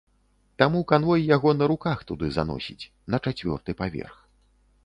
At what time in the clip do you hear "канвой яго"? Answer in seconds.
0.91-1.53